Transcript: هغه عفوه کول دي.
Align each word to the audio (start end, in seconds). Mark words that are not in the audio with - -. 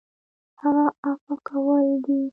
هغه 0.61 0.85
عفوه 1.05 1.35
کول 1.47 1.85
دي. 2.05 2.21